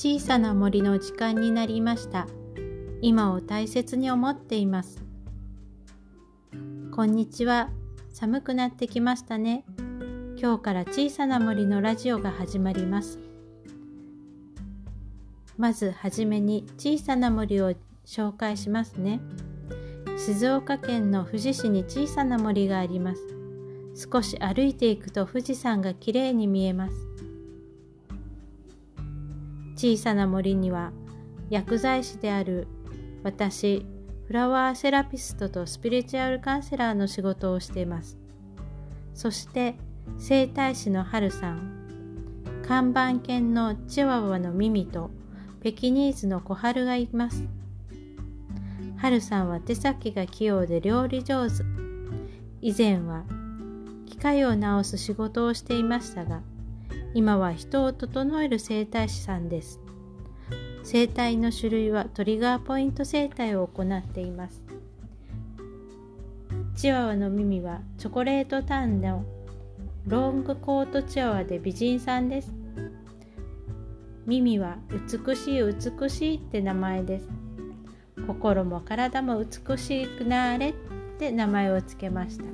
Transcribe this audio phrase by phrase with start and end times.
[0.00, 2.28] 小さな森の時間になりました。
[3.02, 5.02] 今を大切に思っています。
[6.92, 7.70] こんにちは。
[8.12, 9.64] 寒くなってきましたね。
[10.40, 13.18] 今日から小さな森のラジオが始まります。
[15.56, 17.74] まずはじめに小さな森を
[18.06, 19.20] 紹介しますね。
[20.16, 23.20] 静岡県の富士市に小さな森があります。
[23.96, 27.07] 少し歩いていくと富士山がきれいに見えます。
[29.78, 30.90] 小さな森には
[31.50, 32.66] 薬剤師である
[33.22, 33.86] 私
[34.26, 38.18] フラワーセラピストとスピリチュアルカウンセラーの仕事をしています。
[39.14, 39.76] そして
[40.18, 41.78] 整体師のハルさん。
[42.66, 45.12] 看板犬のチワワのミミと
[45.60, 47.44] ペキニーズの小春がいます。
[48.96, 51.62] ハルさんは手先が器用で料理上手。
[52.60, 53.22] 以前は
[54.06, 56.42] 機械を直す仕事をしていましたが
[57.18, 59.80] 今は人を整える整体師さんです。
[60.84, 64.62] 整体の種類はトリガーポイント整体を行っています。
[66.76, 69.24] チワワの耳はチョコレートタンの
[70.06, 72.54] ロングコートチワワで美人さんです。
[74.24, 77.28] 耳は美しい美しいって名前です。
[78.28, 80.74] 心も体も美しくなれっ
[81.18, 82.44] て名前をつけました。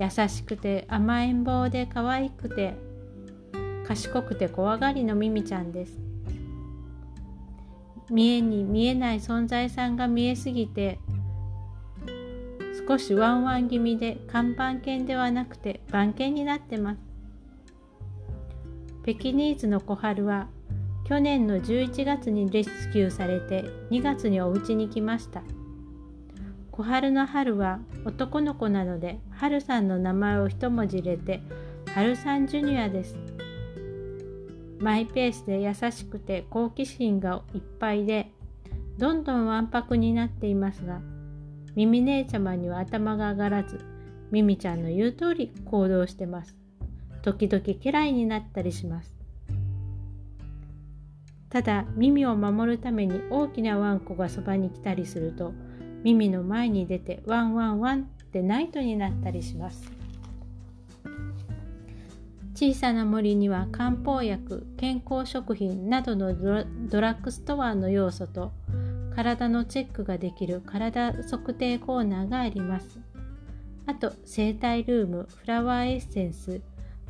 [0.00, 2.87] 優しくて甘えん坊で可愛くて
[3.88, 5.98] 賢くて怖がりのミミちゃんです。
[8.10, 10.98] 見えに見えない存在さんが見えすぎて
[12.86, 16.98] 少しワンワン気味で看板犬ではなくて番犬になってます。
[19.04, 20.48] ペキニーズの小春は
[21.04, 25.42] 去年の11月にレスキューされて2月にお家に来ました。
[26.72, 31.40] 小春の春は男の子なので春さんの名前を一文字入れて
[31.94, 33.16] 春さんジュニアです。
[34.80, 38.30] マイペースで優しくて好奇心がいっぱいで
[38.98, 41.00] どんどんわんぱくになっていますが
[41.74, 43.80] ミミ姉ちゃまには頭が上がらず
[44.30, 46.54] ミミちゃんの言う通り行動してます。
[47.22, 49.14] 時々家来になったりします。
[51.50, 55.54] ただ耳を守るために大きなワンコがそばに来たりすると
[56.04, 59.97] 耳の前に出てワンワンワンってナイトになったりします。
[62.60, 66.34] 小さな森には漢方薬健康食品などの
[66.88, 68.50] ドラッグストアの要素と
[69.14, 72.98] 体のチェックができる体測定コーナーがあります。
[73.86, 76.60] あと生体ルームフラワーエッセンス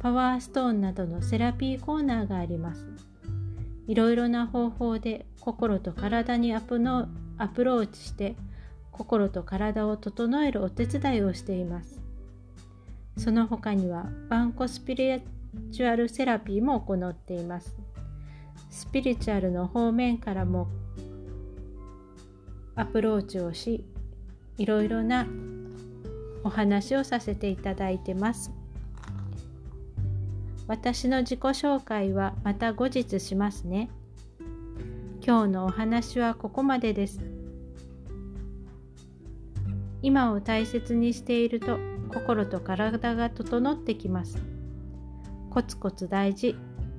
[0.00, 2.84] パワーストーンなどのセラピーコーナーがあります。
[3.86, 7.06] いろいろな方法で心と体にアプの
[7.38, 8.34] アプローチして
[8.90, 12.00] 心と体を整えるお手伝いをしています。
[13.16, 15.35] その他にはバンコスピリ
[15.72, 17.76] チュアルセラピーも行っています。
[18.70, 20.68] スピリチュアルの方面からも
[22.74, 23.84] アプローチをし
[24.58, 25.26] いろいろな
[26.44, 28.52] お話をさせていただいてます。
[30.68, 33.88] 私の自己紹介はまた後日しますね。
[35.24, 37.20] 今日のお話はここまでです。
[40.02, 41.78] 今を大切にしていると
[42.12, 44.55] 心と体が整ってきます。
[45.56, 46.54] コツコツ大事。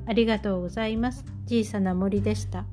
[0.08, 1.24] ありがとうございます。
[1.46, 2.66] 小さな森でした。